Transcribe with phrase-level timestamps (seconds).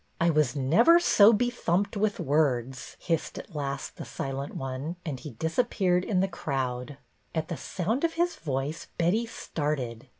[0.19, 5.33] "I was never so bethumped with words," hissed at last the silent one; and he
[5.33, 6.97] disap peared in the crowd.
[7.35, 10.07] At the sound of his voice, Betty started.